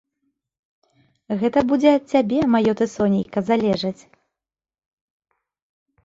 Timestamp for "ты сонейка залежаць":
2.79-4.09